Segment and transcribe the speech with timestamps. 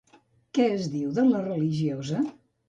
[0.57, 2.25] Què es diu de la religiosa?